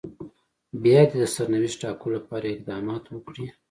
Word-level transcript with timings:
بيا 0.83 0.99
دې 1.09 1.15
د 1.21 1.25
سرنوشت 1.35 1.79
ټاکلو 1.83 2.11
لپاره 2.17 2.45
اقدامات 2.49 3.03
وکړي. 3.09 3.45